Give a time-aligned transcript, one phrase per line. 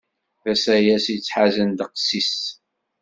[0.43, 2.35] D asayes yettḥazen ddeqs-is.